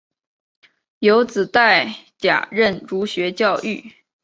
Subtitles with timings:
[0.97, 3.93] 有子戴槚任儒学教谕。